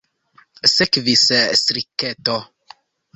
[0.69, 1.25] Sekvis
[1.59, 2.39] striketo.